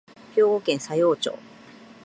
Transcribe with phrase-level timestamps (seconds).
[0.33, 1.31] 兵庫県佐用町